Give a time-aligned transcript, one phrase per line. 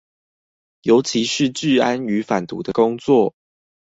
[0.81, 3.35] 尤其是治安與反毒的工作